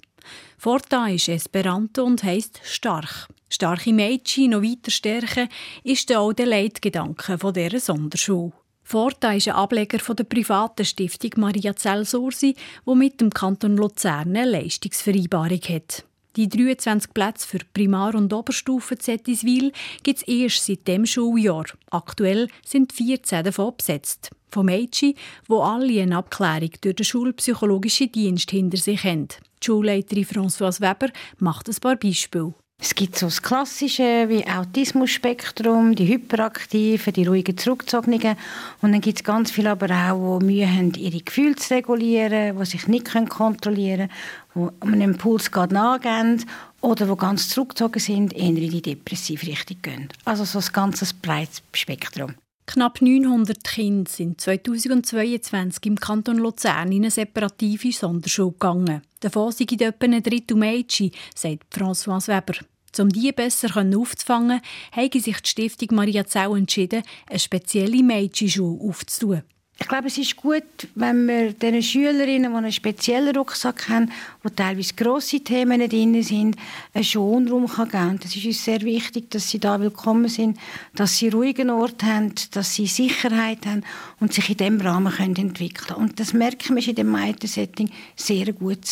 Forta 0.58 1.10
ist 1.10 1.28
Esperanto 1.28 2.06
und 2.06 2.24
heisst 2.24 2.62
stark. 2.64 3.28
Starke 3.50 3.92
Mädchen 3.92 4.52
noch 4.52 4.62
weiter 4.62 4.92
stärken 4.92 5.50
ist 5.84 6.10
auch 6.16 6.32
der 6.32 6.46
Leitgedanke 6.46 7.38
dieser 7.38 7.82
Sonderschule. 7.82 8.54
Forta 8.82 9.34
ist 9.34 9.50
ein 9.50 9.56
Ableger 9.56 9.98
der 9.98 10.24
privaten 10.24 10.86
Stiftung 10.86 11.32
Maria 11.36 11.76
Zell-Sursi, 11.76 12.56
die 12.88 12.96
mit 12.96 13.20
dem 13.20 13.30
Kanton 13.30 13.76
Luzern 13.76 14.38
eine 14.38 14.50
Leistungsvereinbarung 14.50 15.60
hat. 15.64 16.06
Die 16.36 16.50
23 16.50 17.14
Plätze 17.14 17.48
für 17.48 17.60
Primar- 17.76 18.16
und 18.16 18.34
Oberstufe 18.34 18.98
Zettiswil 18.98 19.72
gibt 20.02 20.18
es 20.18 20.28
erst 20.28 20.66
seit 20.66 20.88
dem 20.88 21.06
Schuljahr. 21.06 21.66
Aktuell 21.92 22.48
sind 22.66 22.92
14 22.92 23.44
davon 23.44 23.78
besetzt. 23.78 24.32
Von 24.50 24.66
Mädchen, 24.66 25.14
die 25.48 25.54
alle 25.54 26.02
eine 26.02 26.18
Abklärung 26.18 26.72
durch 26.82 26.96
den 26.96 27.06
schulpsychologischen 27.06 28.12
Dienst 28.12 28.50
hinter 28.50 28.78
sich 28.78 29.04
haben. 29.04 29.28
Die 29.62 29.66
Schulleiterin 29.66 30.26
Françoise 30.26 30.82
Weber 30.82 31.14
macht 31.38 31.70
ein 31.70 31.76
paar 31.76 31.98
Beispiele. 31.98 32.56
Es 32.86 32.96
gibt 32.96 33.18
so 33.18 33.28
das 33.28 33.42
Klassische 33.42 34.28
wie 34.28 34.46
Autismus-Spektrum, 34.46 35.96
die 35.96 36.06
Hyperaktiven, 36.06 37.14
die 37.14 37.26
ruhigen 37.26 37.58
Zurückgezogenen. 37.58 38.36
Und 38.82 38.92
dann 38.92 39.00
gibt 39.00 39.20
es 39.20 39.24
ganz 39.24 39.52
viele 39.52 39.72
aber 39.72 39.90
auch, 39.90 40.40
die 40.40 40.46
Mühe 40.48 40.70
haben, 40.70 40.94
ihre 40.96 41.22
Gefühle 41.22 41.56
zu 41.56 41.76
regulieren, 41.76 42.60
die 42.60 42.66
sich 42.66 42.86
nicht 42.90 43.06
kontrollieren 43.30 44.10
können, 44.54 44.72
die 44.82 44.86
einem 44.86 45.12
Impuls 45.12 45.50
gerade 45.50 45.74
nachgehen 45.74 46.44
oder 46.82 47.06
die 47.06 47.16
ganz 47.16 47.48
zurückgezogen 47.48 48.02
sind, 48.02 48.34
eher 48.34 48.50
in 48.50 48.56
die 48.56 48.82
depressive 48.82 49.48
Richtung 49.48 49.78
gehen. 49.82 50.10
Also 50.26 50.44
so 50.44 50.60
ein 50.60 50.74
ganzes 50.74 51.14
breites 51.14 51.64
Spektrum. 51.72 52.36
Knapp 52.66 53.02
900 53.02 53.64
Kinder 53.64 54.12
sind 54.12 54.42
2022 54.42 55.86
im 55.86 55.98
Kanton 55.98 56.38
Luzern 56.38 56.92
in 56.92 57.04
eine 57.04 57.12
separative 57.12 57.94
Sonderschule 57.94 58.52
gegangen. 58.52 59.04
Davon 59.22 59.54
sind 59.54 59.82
etwa 59.82 60.06
ein 60.06 60.22
Drittel 60.22 60.58
Mädchen, 60.58 61.12
sagt 61.34 61.74
François 61.74 62.28
Weber. 62.28 62.56
Um 63.00 63.10
diese 63.10 63.34
besser 63.34 63.70
aufzufangen, 63.76 64.62
hat 64.92 65.14
sich 65.14 65.42
die 65.42 65.48
Stiftung 65.48 65.96
Maria 65.96 66.26
Zell 66.26 66.56
entschieden, 66.56 67.04
eine 67.28 67.40
spezielle 67.40 68.04
Mädchenschule 68.04 68.80
aufzutun. 68.90 69.44
Ich 69.80 69.88
glaube, 69.88 70.08
es 70.08 70.18
ist 70.20 70.36
gut, 70.36 70.64
wenn 70.94 71.28
wir 71.28 71.52
den 71.52 71.82
Schülerinnen, 71.82 72.52
die 72.52 72.58
einen 72.58 72.72
speziellen 72.72 73.36
Rucksack 73.36 73.90
haben, 73.90 74.12
wo 74.44 74.50
teilweise 74.50 74.94
grosse 74.94 75.40
Themen 75.40 75.90
drin 75.90 76.22
sind, 76.22 76.56
einen 76.94 77.04
Schonraum 77.04 77.66
geben 77.66 77.90
kann. 77.90 78.20
Das 78.20 78.36
ist 78.36 78.46
uns 78.46 78.64
sehr 78.64 78.82
wichtig, 78.82 79.32
dass 79.32 79.50
sie 79.50 79.60
da 79.60 79.80
willkommen 79.80 80.30
sind, 80.30 80.60
dass 80.96 81.18
sie 81.18 81.26
einen 81.26 81.34
ruhigen 81.34 81.70
Ort 81.72 82.04
haben, 82.04 82.34
dass 82.52 82.76
sie 82.76 82.86
Sicherheit 82.86 83.66
haben 83.66 83.84
und 84.20 84.32
sich 84.32 84.50
in 84.52 84.58
diesem 84.58 84.80
Rahmen 84.80 85.14
entwickeln 85.18 85.74
können. 85.74 86.02
Und 86.02 86.20
das 86.20 86.34
merken 86.34 86.76
wir 86.76 86.88
in 86.88 86.96
dem 86.96 87.12
Mädchen-Setting 87.12 87.90
sehr 88.16 88.54
gut, 88.54 88.88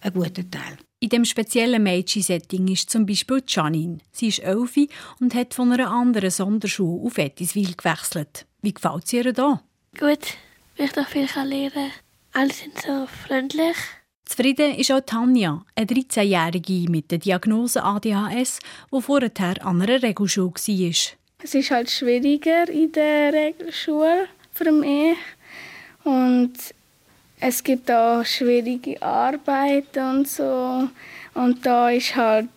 ein 0.00 0.12
guter 0.12 0.50
Teil. 0.50 0.78
In 1.04 1.10
dem 1.10 1.26
speziellen 1.26 1.82
Mädchen-Setting 1.82 2.66
ist 2.68 2.88
zum 2.88 3.04
Beispiel 3.04 3.42
Janine. 3.46 3.98
Sie 4.10 4.28
ist 4.28 4.38
elf 4.38 4.74
und 5.20 5.34
hat 5.34 5.52
von 5.52 5.70
einer 5.70 5.90
anderen 5.90 6.30
Sonderschule 6.30 7.04
auf 7.04 7.18
Ettiswil 7.18 7.74
gewechselt. 7.76 8.46
Wie 8.62 8.72
gefällt 8.72 9.04
es 9.04 9.12
ihr 9.12 9.30
da? 9.34 9.60
Gut, 9.98 10.38
weil 10.78 10.86
ich 10.86 10.96
noch 10.96 11.06
viel 11.06 11.28
lernen 11.34 11.72
kann. 11.74 11.90
Alle 12.32 12.52
sind 12.54 12.80
so 12.80 13.06
freundlich. 13.06 13.76
Zufrieden 14.24 14.76
ist 14.76 14.90
auch 14.92 15.02
Tanja, 15.02 15.62
eine 15.74 15.86
13-Jährige 15.86 16.90
mit 16.90 17.10
der 17.10 17.18
Diagnose 17.18 17.84
ADHS, 17.84 18.60
die 18.90 19.02
vorher 19.02 19.30
an 19.60 19.82
einer 19.82 20.02
Regelschule 20.02 20.52
war. 20.52 21.18
Es 21.44 21.54
ist 21.54 21.70
halt 21.70 21.90
schwieriger 21.90 22.66
in 22.70 22.90
der 22.92 23.30
Regelschule 23.30 24.28
für 24.52 24.72
mich. 24.72 25.18
Und 26.04 26.54
es 27.46 27.62
gibt 27.62 27.90
auch 27.90 28.24
schwierige 28.24 29.00
Arbeit 29.02 29.96
und 29.98 30.26
so. 30.26 30.88
Und 31.34 31.66
da 31.66 31.90
ist 31.90 32.16
halt 32.16 32.48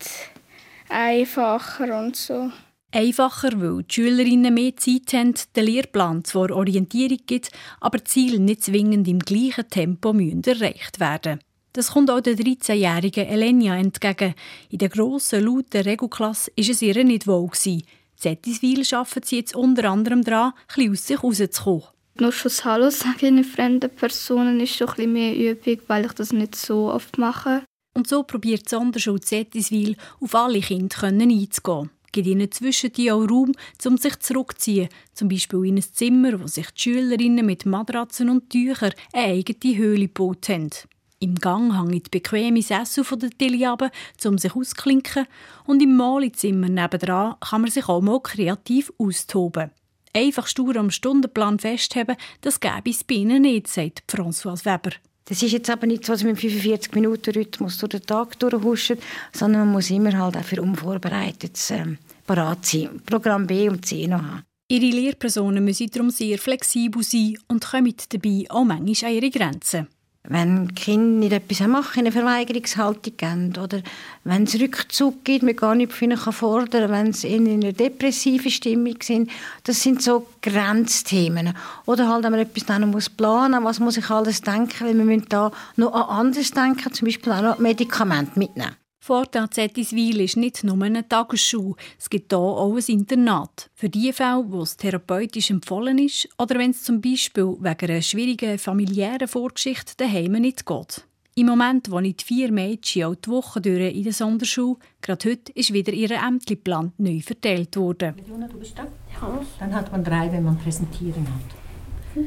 einfacher 0.88 2.00
und 2.00 2.16
so. 2.16 2.52
Einfacher, 2.94 3.60
weil 3.60 3.84
die 3.84 3.94
Schülerinnen 3.94 4.54
mehr 4.54 4.78
Zeit 4.78 5.12
haben, 5.12 5.34
den 5.58 5.66
Lehrplan 5.66 6.24
zwar 6.24 6.52
Orientierung 6.52 7.20
gibt, 7.26 7.52
aber 7.82 8.06
Ziele 8.06 8.40
nicht 8.40 8.64
zwingend 8.64 9.10
im 9.10 9.20
gleichen 9.20 9.70
Tempo 9.70 10.14
müssen 10.14 10.44
erreicht 10.44 11.02
werden. 11.02 11.42
Das 11.74 11.92
kommt 11.92 12.10
auch 12.10 12.22
der 12.22 12.36
13-jährigen 12.36 13.28
Elenia 13.28 13.76
entgegen. 13.76 14.36
In 14.70 14.78
der 14.78 14.88
grossen, 14.88 15.44
lauten 15.44 15.82
Regelklasse 15.82 16.52
war 16.56 16.70
es 16.70 16.82
ihr 16.82 17.04
nicht 17.04 17.28
wohl. 17.28 17.52
In 17.66 17.84
Zettiswil 18.16 18.86
arbeiten 18.94 19.22
sie 19.26 19.36
jetzt 19.36 19.54
unter 19.54 19.90
anderem 19.90 20.24
daran, 20.24 20.54
ein 20.78 20.92
aus 20.92 21.08
sich 21.08 21.22
rauszukommen. 21.22 21.97
Nur 22.20 22.34
das 22.44 22.66
Hallo 22.66 22.90
sagen 22.90 23.44
fremden 23.44 23.90
Personen 23.90 24.60
ist 24.60 24.76
schon 24.76 24.90
ein 24.98 25.14
mehr 25.14 25.36
Übung, 25.36 25.80
weil 25.88 26.06
ich 26.06 26.14
das 26.14 26.34
nicht 26.34 26.56
so 26.56 26.92
oft 26.92 27.18
mache. 27.18 27.64
Und 27.96 28.08
so 28.08 28.24
probiert 28.24 28.66
die 28.66 28.70
Sonderschule 28.70 29.22
Zettiswil, 29.22 29.96
auf 30.20 30.34
alle 30.34 30.60
Kinder 30.62 31.04
einzugehen 31.04 31.92
gibt 32.12 32.28
ihnen 32.28 32.52
zwischen 32.52 32.92
die 32.94 33.12
auch 33.12 33.30
Raum, 33.30 33.52
um 33.86 33.98
sich 33.98 34.18
zurückzuziehen, 34.20 34.90
zum 35.14 35.28
Beispiel 35.28 35.66
in 35.66 35.76
ein 35.76 35.84
Zimmer, 35.84 36.40
wo 36.42 36.48
sich 36.48 36.72
die 36.72 36.82
Schülerinnen 36.82 37.46
mit 37.46 37.66
Matratzen 37.66 38.30
und 38.30 38.50
Tüchern 38.50 38.94
eine 39.14 39.34
eigene 39.34 39.78
Höhle 39.78 40.08
gebaut 40.08 40.50
haben. 40.50 40.72
Im 41.20 41.36
Gang 41.36 41.76
hängen 41.76 42.02
die 42.02 42.10
bequeme 42.10 42.62
Sessel 42.62 43.04
von 43.04 43.20
der 43.20 43.30
Tilly 43.32 43.66
ab, 43.66 43.92
um 44.26 44.38
sich 44.38 44.56
auszuklinken, 44.56 45.28
und 45.66 45.82
im 45.82 45.96
Malezimmer 45.96 46.70
nebendran 46.70 47.36
kann 47.40 47.62
man 47.62 47.72
sich 47.72 47.88
auch 47.88 48.02
mal 48.02 48.20
kreativ 48.22 48.92
austoben. 48.98 49.72
Einfach 50.14 50.48
stur 50.48 50.76
am 50.78 50.92
Stundenplan 50.92 51.60
festheben, 51.60 52.16
das 52.42 52.60
gäbe 52.60 52.90
es 52.90 53.04
bei 53.04 53.16
ihnen 53.16 53.44
nicht, 53.44 53.68
sagt 53.68 54.04
François 54.10 54.64
Weber. 54.66 54.96
Das 55.26 55.44
ist 55.44 55.52
jetzt 55.52 55.70
aber 55.70 55.88
nicht 55.88 56.06
so, 56.06 56.14
dass 56.14 56.24
man 56.24 56.36
im 56.36 56.38
45-Minuten-Rhythmus 56.38 57.78
durch 57.80 57.92
den 57.92 58.06
Tag 58.06 58.40
durchhuscht, 58.40 58.96
sondern 59.34 59.64
man 59.64 59.74
muss 59.74 59.90
immer 59.90 60.18
halt 60.18 60.38
auch 60.38 60.44
für 60.44 60.62
unvorbereitet 60.62 61.60
ähm, 61.72 61.98
parat 62.26 62.66
sein. 62.66 63.02
Programm 63.06 63.46
B 63.46 63.68
und 63.68 63.86
C 63.86 64.08
noch 64.08 64.22
haben. 64.22 64.44
Ihre 64.70 64.86
Lehrpersonen 64.86 65.64
müssen 65.64 65.90
darum 65.90 66.10
sehr 66.10 66.38
flexibel 66.38 67.04
sein 67.04 67.38
und 67.48 67.66
kommen 67.66 67.94
dabei 68.10 68.46
auch 68.50 68.64
manchmal 68.64 69.12
an 69.12 69.16
ihre 69.16 69.30
Grenzen 69.30 69.88
wenn 70.30 70.76
Kinder 70.76 71.20
nicht 71.20 71.32
etwas 71.32 71.68
machen, 71.68 72.00
eine 72.00 72.12
Verweigerungshaltung 72.12 73.14
geben 73.16 73.54
oder 73.62 73.82
wenn 74.26 74.44
es 74.44 74.60
Rückzug 74.60 75.24
gibt, 75.24 75.44
man 75.44 75.56
gar 75.56 75.74
nicht 75.74 75.94
von 75.94 76.12
ihnen 76.12 76.18
fordern 76.18 76.82
kann, 76.82 76.92
wenn 76.92 77.14
sie 77.14 77.30
in 77.30 77.48
einer 77.48 77.72
depressiven 77.72 78.52
Stimmung 78.52 78.98
sind. 79.02 79.32
Das 79.64 79.82
sind 79.82 80.02
so 80.02 80.28
Grenzthemen. 80.42 81.54
Oder 81.86 82.10
halt, 82.10 82.26
wenn 82.26 82.32
man 82.32 82.42
etwas 82.42 82.66
dann 82.66 82.90
muss 82.92 83.10
planen 83.10 83.64
muss, 83.64 83.78
was 83.78 83.80
muss 83.80 83.98
ich 83.98 84.10
alles 84.10 84.42
denken, 84.42 84.86
weil 84.86 84.98
wir 84.98 85.06
müssen 85.06 85.30
da 85.30 85.52
noch 85.78 85.94
an 85.94 86.26
anderes 86.26 86.52
denken, 86.52 86.94
zum 86.94 87.06
Beispiel 87.06 87.32
auch 87.32 87.42
noch 87.42 87.60
Medikamente 87.60 88.38
mitnehmen. 88.38 88.76
Vorteil 89.08 89.50
Zettiswil 89.50 90.20
ist 90.20 90.36
nicht 90.36 90.66
nur 90.66 90.84
eine 90.84 91.08
Tagesschule, 91.08 91.76
es 91.98 92.10
gibt 92.10 92.34
hier 92.34 92.40
auch 92.40 92.76
ein 92.76 92.84
Internat. 92.90 93.70
Für 93.74 93.88
die 93.88 94.12
Fälle, 94.12 94.44
wo 94.50 94.64
es 94.64 94.76
therapeutisch 94.76 95.50
empfohlen 95.50 95.98
ist 95.98 96.28
oder 96.38 96.60
wenn 96.60 96.72
es 96.72 96.84
zum 96.84 97.00
Beispiel 97.00 97.56
wegen 97.58 97.90
einer 97.90 98.02
schwierigen 98.02 98.60
familiären 98.60 99.30
Vorgeschichte 99.30 99.94
daheim 99.96 100.34
nicht 100.34 100.66
geht. 100.66 101.06
Im 101.36 101.46
Moment 101.46 101.90
wohnen 101.90 102.18
die 102.18 102.24
vier 102.26 102.52
Mädchen 102.52 103.06
auch 103.06 103.16
die 103.16 103.30
Woche 103.30 103.62
durch 103.62 103.96
in 103.96 104.04
der 104.04 104.12
Sonderschule. 104.12 104.76
Gerade 105.02 105.30
heute 105.30 105.54
ist 105.54 105.72
wieder 105.72 105.94
ihr 105.94 106.12
Ämterplan 106.12 106.92
neu 106.98 107.22
verteilt 107.22 107.78
worden. 107.78 108.16
Jona, 108.28 108.50
du 108.50 108.60
bist 108.60 108.78
da? 108.78 108.88
Ja. 109.22 109.40
Dann 109.58 109.74
hat 109.74 109.90
man 109.90 110.04
drei, 110.04 110.30
wenn 110.34 110.44
man 110.44 110.58
präsentieren 110.58 111.26
hat. 111.26 112.26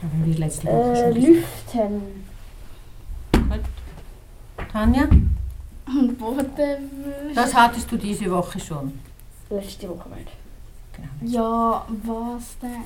Haben 0.00 0.24
wir 0.24 0.38
letzte 0.38 0.68
Woche 0.68 0.92
äh, 0.92 1.12
schon 1.12 1.22
Lüften. 1.22 2.02
Tanja? 4.70 5.08
Das 7.34 7.54
hattest 7.54 7.90
du 7.90 7.96
diese 7.96 8.30
Woche 8.30 8.60
schon? 8.60 8.98
Letzte 9.48 9.88
Woche 9.88 10.08
nicht. 10.10 10.28
Genau. 10.92 11.32
Ja, 11.32 11.86
was 12.04 12.58
denn? 12.60 12.84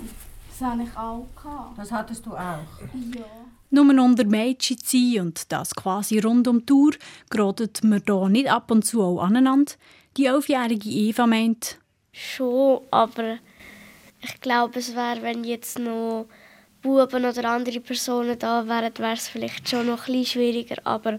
Das 0.49 0.69
habe 0.69 0.83
ich 0.83 0.97
auch 0.97 1.27
gehabt. 1.35 1.79
Das 1.79 1.91
hattest 1.93 2.25
du 2.27 2.33
auch? 2.33 2.39
Ja. 2.39 3.25
Nur 3.71 4.03
unter 4.03 4.25
Mädchen 4.25 4.79
zu 4.79 4.97
sein 4.97 5.27
und 5.27 5.51
das 5.51 5.75
quasi 5.75 6.21
rund 6.21 6.47
um 6.47 6.61
die 6.61 6.67
Tour, 6.67 6.93
geratet 7.29 7.83
man 7.83 8.03
hier 8.07 8.29
nicht 8.29 8.49
ab 8.49 8.71
und 8.71 8.85
zu 8.85 9.03
auch 9.03 9.21
aneinander. 9.21 9.73
Die 10.17 10.27
elfjährige 10.27 10.89
Eva 10.89 11.27
meint... 11.27 11.79
Schon, 12.13 12.83
aber 12.93 13.39
ich 14.23 14.41
glaube, 14.41 14.79
es 14.79 14.95
wäre, 14.95 15.23
wenn 15.23 15.43
jetzt 15.43 15.81
noch 15.81 16.27
Buben 16.83 17.25
oder 17.25 17.51
andere 17.51 17.81
Personen 17.81 18.39
da 18.39 18.69
wären, 18.69 18.97
wäre 18.99 19.15
es 19.15 19.27
vielleicht 19.27 19.69
schon 19.69 19.87
noch 19.87 20.07
ein 20.07 20.13
bisschen 20.13 20.27
schwieriger, 20.27 20.77
aber 20.85 21.19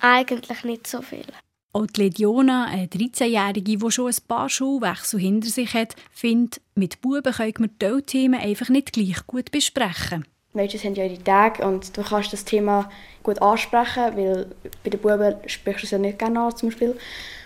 eigentlich 0.00 0.64
nicht 0.64 0.86
so 0.86 1.02
viel. 1.02 1.24
Auch 1.72 1.86
die 1.86 2.02
Lediona, 2.02 2.64
eine 2.64 2.86
13-Jährige, 2.86 3.76
die 3.76 3.90
schon 3.90 4.08
ein 4.08 4.16
paar 4.26 4.48
Schulwechsel 4.48 5.20
hinter 5.20 5.48
sich 5.48 5.74
hat, 5.74 5.94
findet, 6.10 6.60
mit 6.74 7.00
Buben 7.00 7.32
können 7.32 7.54
wir 7.58 7.68
diese 7.68 8.02
Themen 8.02 8.40
einfach 8.40 8.68
nicht 8.68 8.92
gleich 8.92 9.26
gut 9.26 9.50
besprechen. 9.50 10.24
Mädchen 10.54 10.80
haben 10.80 10.94
ja 10.94 11.04
ihre 11.04 11.22
Tage 11.22 11.64
und 11.64 11.96
du 11.96 12.02
kannst 12.02 12.32
das 12.32 12.44
Thema 12.44 12.90
gut 13.22 13.40
ansprechen, 13.42 14.16
weil 14.16 14.46
bei 14.82 14.90
den 14.90 15.00
Buben 15.00 15.34
sprichst 15.46 15.82
du 15.82 15.86
es 15.86 15.90
ja 15.90 15.98
nicht 15.98 16.18
gerne 16.18 16.40
an, 16.40 16.56
zum 16.56 16.70
Beispiel. 16.70 16.98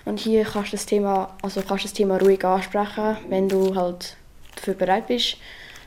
Und 0.04 0.20
hier 0.20 0.44
kannst 0.44 0.72
du 0.72 0.76
das 0.76 0.86
Thema, 0.86 1.36
also 1.42 1.62
kannst 1.62 1.84
das 1.84 1.92
Thema 1.92 2.16
ruhig 2.18 2.44
ansprechen, 2.44 3.16
wenn 3.28 3.48
du 3.48 3.74
halt 3.74 4.16
dafür 4.54 4.74
bereit 4.74 5.08
bist. 5.08 5.36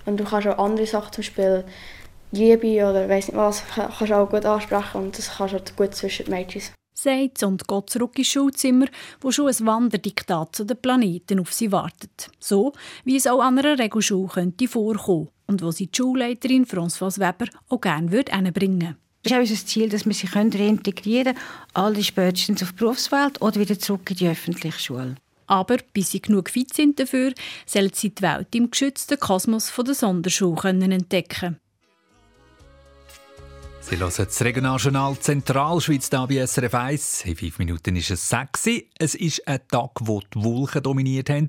Und 0.05 0.17
du 0.17 0.23
kannst 0.23 0.47
auch 0.47 0.57
andere 0.57 0.85
Sachen, 0.85 1.13
zum 1.13 1.21
Beispiel 1.21 1.63
Liebe 2.35 2.87
oder 2.87 3.07
weiß 3.07 3.27
nicht 3.29 3.37
was, 3.37 3.63
kannst 3.67 4.01
du 4.01 4.15
auch 4.15 4.29
gut 4.29 4.45
ansprechen 4.45 5.01
und 5.01 5.17
das 5.17 5.37
kannst 5.37 5.53
du 5.53 5.57
halt 5.57 5.75
gut 5.75 5.95
zwischen 5.95 6.25
den 6.25 6.33
Mädchen. 6.33 6.61
Sagt 6.93 7.43
und 7.43 7.67
geht 7.67 7.89
zurück 7.89 8.17
ins 8.17 8.27
Schulzimmer, 8.27 8.85
wo 9.19 9.31
schon 9.31 9.47
ein 9.47 9.65
Wanderdiktat 9.65 10.55
zu 10.55 10.63
den 10.63 10.77
Planeten 10.77 11.39
auf 11.39 11.51
sie 11.51 11.71
wartet. 11.71 12.29
So, 12.39 12.73
wie 13.03 13.17
es 13.17 13.27
auch 13.27 13.41
an 13.41 13.59
einer 13.59 13.77
Regelschule 13.77 14.29
könnte 14.29 14.67
vorkommen 14.67 15.29
und 15.47 15.61
wo 15.61 15.71
sie 15.71 15.87
die 15.87 15.97
Schulleiterin 15.97 16.65
François 16.65 17.19
Weber 17.19 17.51
auch 17.69 17.81
gerne 17.81 18.11
würde 18.11 18.51
bringen 18.51 18.97
es 19.25 19.31
ist 19.31 19.37
auch 19.37 19.41
unser 19.41 19.65
Ziel, 19.65 19.89
dass 19.89 20.05
wir 20.05 20.13
sie 20.13 20.27
reintegrieren 20.27 21.33
können, 21.33 21.39
alle 21.73 22.03
spätestens 22.03 22.61
auf 22.61 22.73
die 22.73 22.77
Berufswelt 22.77 23.41
oder 23.41 23.59
wieder 23.59 23.79
zurück 23.79 24.11
in 24.11 24.17
die 24.17 24.27
öffentliche 24.27 24.79
Schule. 24.79 25.15
Aber 25.47 25.77
bis 25.93 26.11
sie 26.11 26.21
genug 26.21 26.49
fit 26.49 26.73
sind 26.73 26.99
dafür, 26.99 27.33
sollen 27.65 27.91
sie 27.93 28.11
die 28.11 28.21
Welt 28.21 28.53
im 28.53 28.69
geschützten 28.69 29.19
Kosmos 29.19 29.73
der 29.75 29.95
Sonderschule 29.95 30.69
entdecken 30.69 31.57
Sie 33.87 33.99
hören 33.99 34.11
das 34.17 34.41
Regionaljournal 34.41 35.15
Zentralschweiz 35.19 36.09
bei 36.09 36.43
SRF 36.47 36.73
1. 36.73 37.25
In 37.25 37.35
fünf 37.35 37.59
Minuten 37.59 37.95
ist 37.95 38.09
es 38.09 38.27
sexy. 38.27 38.89
Es 38.97 39.13
ist 39.13 39.47
ein 39.47 39.59
Tag, 39.67 39.91
wo 40.01 40.21
die 40.21 40.43
Wolken 40.43 40.81
dominiert 40.81 41.29
haben. 41.29 41.45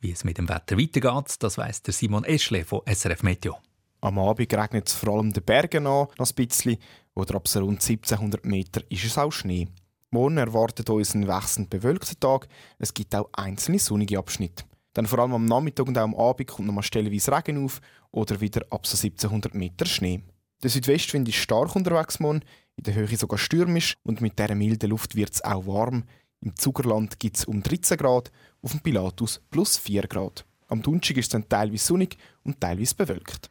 Wie 0.00 0.12
es 0.12 0.22
mit 0.22 0.38
dem 0.38 0.48
Wetter 0.48 0.78
weitergeht, 0.78 1.42
das 1.42 1.58
weiss 1.58 1.82
der 1.82 1.92
Simon 1.92 2.22
Eschle 2.22 2.64
von 2.64 2.82
SRF 2.86 3.24
Meteo. 3.24 3.58
Am 4.00 4.16
Abend 4.20 4.54
regnet 4.54 4.86
es 4.86 4.94
vor 4.94 5.14
allem 5.14 5.32
den 5.32 5.42
Bergen 5.42 5.88
an, 5.88 6.06
noch 6.16 6.30
ein 6.30 6.46
bisschen. 6.46 6.78
Oder 7.14 7.34
ab 7.34 7.48
so 7.48 7.58
rund 7.58 7.82
1700 7.82 8.46
Meter 8.46 8.82
ist 8.88 9.04
es 9.04 9.18
auch 9.18 9.32
Schnee. 9.32 9.66
Morgen 10.10 10.36
erwartet 10.36 10.88
uns 10.88 11.16
ein 11.16 11.26
wechselnd 11.26 11.68
bewölkter 11.68 12.18
Tag. 12.20 12.46
Es 12.78 12.94
gibt 12.94 13.12
auch 13.16 13.28
einzelne 13.32 13.80
sonnige 13.80 14.20
Abschnitte. 14.20 14.62
Dann 14.94 15.06
vor 15.06 15.18
allem 15.18 15.34
am 15.34 15.46
Nachmittag 15.46 15.88
und 15.88 15.98
auch 15.98 16.04
am 16.04 16.14
Abend 16.14 16.46
kommt 16.46 16.68
noch 16.68 16.74
mal 16.74 16.82
stellenweise 16.82 17.36
Regen 17.36 17.64
auf 17.64 17.80
oder 18.12 18.40
wieder 18.40 18.64
ab 18.70 18.86
so 18.86 18.96
1700 18.96 19.52
Meter 19.54 19.84
Schnee. 19.84 20.22
Der 20.62 20.70
Südwestwind 20.70 21.28
ist 21.28 21.36
stark 21.36 21.74
unterwegs 21.74 22.20
morgen, 22.20 22.42
in 22.76 22.84
der 22.84 22.94
Höhe 22.94 23.16
sogar 23.16 23.38
stürmisch 23.38 23.94
und 24.04 24.20
mit 24.20 24.38
dieser 24.38 24.54
milden 24.54 24.90
Luft 24.90 25.16
wird 25.16 25.34
es 25.34 25.44
auch 25.44 25.66
warm. 25.66 26.04
Im 26.40 26.56
Zugerland 26.56 27.18
gibt 27.18 27.36
es 27.36 27.44
um 27.44 27.62
13 27.62 27.96
Grad, 27.98 28.30
auf 28.62 28.70
dem 28.70 28.80
Pilatus 28.80 29.40
plus 29.50 29.76
4 29.76 30.02
Grad. 30.02 30.44
Am 30.68 30.82
Donnerstag 30.82 31.16
ist 31.16 31.26
es 31.26 31.30
dann 31.30 31.48
teilweise 31.48 31.84
sonnig 31.84 32.16
und 32.44 32.60
teilweise 32.60 32.94
bewölkt. 32.94 33.50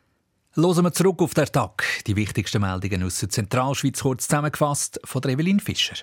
Hören 0.53 0.83
wir 0.83 0.91
zurück 0.91 1.21
auf 1.21 1.33
den 1.33 1.45
Tag. 1.45 1.83
Die 2.07 2.15
wichtigsten 2.15 2.61
Meldungen 2.61 3.03
aus 3.03 3.19
der 3.19 3.29
Zentralschweiz 3.29 4.01
kurz 4.01 4.27
zusammengefasst 4.27 4.99
von 5.03 5.23
Evelyn 5.23 5.59
Fischer. 5.59 5.95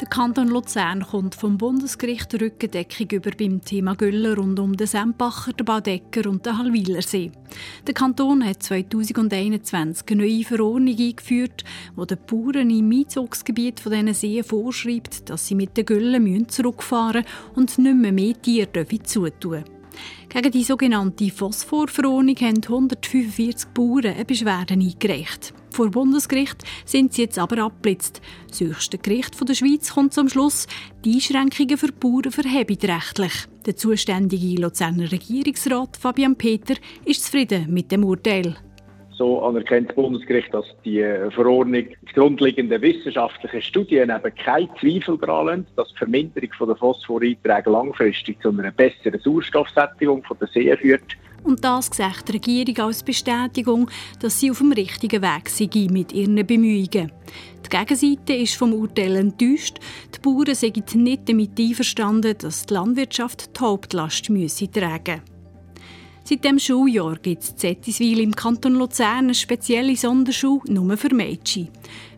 Der 0.00 0.06
Kanton 0.06 0.46
Luzern 0.46 1.04
kommt 1.04 1.34
vom 1.34 1.58
Bundesgericht 1.58 2.32
Rückendeckung 2.32 3.08
über 3.10 3.32
beim 3.32 3.60
Thema 3.64 3.96
Gülle 3.96 4.36
rund 4.36 4.60
um 4.60 4.76
den 4.76 4.86
Sempacher, 4.86 5.52
den 5.52 5.64
Baudecker 5.64 6.30
und 6.30 6.46
den 6.46 6.56
Halwilersee. 6.56 7.32
Der 7.84 7.94
Kanton 7.94 8.44
hat 8.44 8.62
2021 8.62 10.04
eine 10.08 10.22
neue 10.22 10.44
Verordnung 10.44 10.96
eingeführt, 10.96 11.64
die 11.96 12.06
den 12.06 12.18
Bauern 12.28 12.70
im 12.70 12.92
Einzugsgebiet 12.92 13.80
von 13.80 13.90
diesen 13.90 14.14
Seen 14.14 14.44
vorschreibt, 14.44 15.28
dass 15.30 15.48
sie 15.48 15.56
mit 15.56 15.76
den 15.76 15.84
Güllen 15.84 16.48
zurückfahren 16.48 17.24
müssen 17.24 17.56
und 17.56 17.78
nicht 17.78 17.96
mehr 17.96 18.12
mehr 18.12 18.40
Tiere 18.40 18.86
zutun 19.02 19.32
dürfen. 19.42 19.64
Gegen 20.28 20.52
die 20.52 20.62
sogenannte 20.62 21.28
Phosphorverordnung 21.30 22.36
haben 22.36 22.62
145 22.62 23.70
Bauern 23.70 24.06
eine 24.06 24.24
Beschwerde 24.24 24.74
eingereicht. 24.74 25.54
Vor 25.78 25.90
Bundesgericht 25.90 26.64
sind 26.84 27.12
sie 27.12 27.22
jetzt 27.22 27.38
aber 27.38 27.62
abblitzt. 27.62 28.20
Das 28.48 28.58
höchste 28.58 28.98
Gericht 28.98 29.36
der 29.48 29.54
Schweiz 29.54 29.94
kommt 29.94 30.12
zum 30.12 30.28
Schluss, 30.28 30.66
die 31.04 31.14
Einschränkungen 31.14 31.78
für 31.78 31.92
Bauern 31.92 32.32
verheben 32.32 32.76
rechtlich. 32.82 33.32
Der 33.64 33.76
zuständige 33.76 34.60
Luzerner 34.60 35.12
Regierungsrat 35.12 35.96
Fabian 35.96 36.34
Peter 36.34 36.74
ist 37.04 37.22
zufrieden 37.22 37.72
mit 37.72 37.92
dem 37.92 38.02
Urteil. 38.02 38.56
So 39.18 39.42
anerkennt 39.42 39.88
das 39.88 39.96
Bundesgericht, 39.96 40.54
dass 40.54 40.64
die 40.84 41.02
Verordnung 41.30 41.86
die 41.88 42.14
grundlegenden 42.14 42.80
wissenschaftlichen 42.80 43.60
Studien 43.62 44.10
eben 44.10 44.34
keinen 44.36 44.70
Zweifel 44.80 45.18
daran 45.18 45.46
lassen, 45.46 45.66
dass 45.74 45.88
die 45.88 45.98
Verminderung 45.98 46.50
der 46.68 46.76
Phosphoreinträge 46.76 47.68
langfristig 47.68 48.40
zu 48.40 48.50
einer 48.50 48.70
besseren 48.70 49.20
Sauerstoffsättigung 49.20 50.22
der 50.40 50.46
See 50.46 50.76
führt. 50.76 51.16
Und 51.42 51.64
das 51.64 51.86
sieht 51.86 52.28
die 52.28 52.32
Regierung 52.32 52.86
als 52.86 53.02
Bestätigung, 53.02 53.90
dass 54.20 54.38
sie 54.38 54.52
auf 54.52 54.58
dem 54.58 54.72
richtigen 54.72 55.22
Weg 55.22 55.48
sei 55.48 55.88
mit 55.90 56.12
ihren 56.12 56.46
Bemühungen. 56.46 57.10
Die 57.64 57.68
Gegenseite 57.68 58.34
ist 58.34 58.54
vom 58.54 58.72
Urteil 58.72 59.16
enttäuscht. 59.16 59.78
Die 60.14 60.20
Bauern 60.20 60.54
sind 60.54 60.94
nicht 60.94 61.28
damit 61.28 61.58
einverstanden, 61.58 62.36
dass 62.38 62.66
die 62.66 62.74
Landwirtschaft 62.74 63.56
die 63.56 63.60
Hauptlast 63.60 64.30
müsse 64.30 64.70
tragen 64.70 65.22
müsse. 65.22 65.37
Seit 66.28 66.44
dem 66.44 66.58
Schuljahr 66.58 67.16
gibt 67.16 67.42
es 67.42 67.56
Zettiswil 67.56 68.20
im 68.20 68.36
Kanton 68.36 68.74
Luzern 68.74 69.24
eine 69.24 69.34
spezielle 69.34 69.96
Sonderschule 69.96 70.60
nur 70.68 70.94
für 70.98 71.14
Mädchen. 71.14 71.70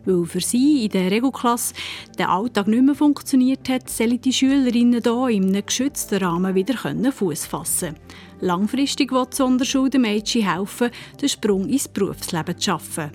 Weil 0.03 0.25
für 0.25 0.41
sie 0.41 0.83
in 0.83 0.91
der 0.91 1.09
Regelklasse 1.09 1.73
der 2.17 2.29
Alltag 2.29 2.67
nicht 2.67 2.83
mehr 2.83 2.93
funktioniert 2.93 3.69
hat, 3.69 3.89
sollen 3.89 4.19
die 4.19 4.33
Schülerinnen 4.33 5.01
hier 5.01 5.27
in 5.29 5.55
einem 5.55 5.65
geschützten 5.65 6.21
Rahmen 6.21 6.55
wieder 6.55 6.75
Fuß 7.13 7.45
fassen 7.45 7.95
Langfristig 8.41 9.13
will 9.13 9.27
die 9.31 9.35
Sonderschule 9.37 9.89
den 9.89 10.01
Mädchen 10.01 10.45
helfen, 10.45 10.89
den 11.21 11.29
Sprung 11.29 11.69
ins 11.69 11.87
Berufsleben 11.87 12.57
zu 12.57 12.65
schaffen. 12.65 13.11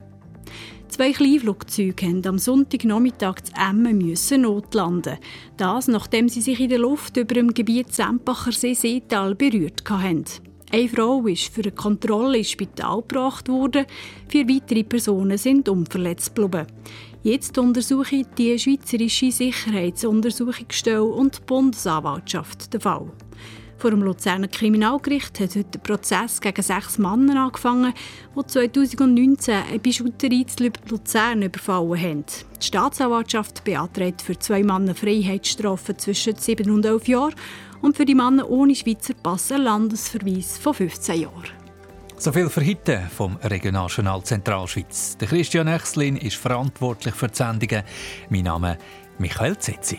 Zwei 0.88 1.12
Kleinflugzeuge 1.12 2.06
mussten 2.06 2.26
am 2.26 2.38
Sonntagnachmittag 2.38 3.42
zu 3.42 3.52
Emmen 3.54 3.98
müssen 3.98 4.40
notlanden. 4.40 5.18
Das, 5.58 5.88
nachdem 5.88 6.30
sie 6.30 6.40
sich 6.40 6.58
in 6.58 6.70
der 6.70 6.78
Luft 6.78 7.18
über 7.18 7.34
dem 7.34 7.52
Gebiet 7.52 7.92
Sempacher 7.92 8.52
See-Seetal 8.52 9.34
berührt 9.34 9.82
hatten. 9.90 10.24
Eine 10.76 10.90
Frau 10.90 11.26
ist 11.26 11.54
für 11.54 11.62
eine 11.62 11.72
Kontrolle 11.72 12.36
ins 12.36 12.50
Spital 12.50 13.00
gebracht 13.00 13.48
worden. 13.48 13.86
Vier 14.28 14.46
weitere 14.46 14.84
Personen 14.84 15.38
sind 15.38 15.70
unverletzt 15.70 16.34
geblieben. 16.34 16.66
Jetzt 17.22 17.56
untersuchen 17.56 18.26
die 18.36 18.58
Schweizerische 18.58 19.32
Sicherheitsuntersuchungsstelle 19.32 21.02
und 21.02 21.38
die 21.38 21.42
Bundesanwaltschaft 21.46 22.74
den 22.74 22.82
Fall. 22.82 23.10
Vor 23.78 23.90
dem 23.90 24.02
Luzerner 24.02 24.48
Kriminalgericht 24.48 25.38
hat 25.38 25.54
heute 25.54 25.64
der 25.64 25.78
Prozess 25.80 26.40
gegen 26.40 26.62
sechs 26.62 26.96
Männer 26.96 27.44
angefangen, 27.44 27.92
die 28.34 28.46
2019 28.46 29.54
eine 29.54 29.78
Bijouterie 29.78 30.46
zu 30.46 30.70
Luzern 30.88 31.42
überfallen 31.42 32.00
haben. 32.00 32.24
Die 32.60 32.66
Staatsanwaltschaft 32.66 33.64
beantragt 33.64 34.22
für 34.22 34.38
zwei 34.38 34.62
Männer 34.62 34.94
Freiheitsstrafen 34.94 35.98
zwischen 35.98 36.36
7 36.36 36.70
und 36.70 36.86
11 36.86 37.08
Jahren 37.08 37.34
und 37.82 37.96
für 37.96 38.06
die 38.06 38.14
Männer 38.14 38.48
ohne 38.48 38.74
Schweizer 38.74 39.14
Pass 39.14 39.52
ein 39.52 39.62
Landesverweis 39.62 40.56
von 40.56 40.72
15 40.72 41.20
Jahren. 41.20 41.44
So 42.16 42.32
viel 42.32 42.48
für 42.48 42.64
heute 42.64 43.02
vom 43.14 43.36
Regionaljournal 43.36 44.22
Zentralschweiz. 44.24 45.18
Der 45.18 45.28
Christian 45.28 45.68
Echslin 45.68 46.16
ist 46.16 46.36
verantwortlich 46.36 47.14
für 47.14 47.28
die 47.28 47.36
Sendungen. 47.36 47.82
Mein 48.30 48.44
Name 48.44 48.72
ist 48.72 49.20
Michael 49.20 49.58
Zetzi. 49.58 49.98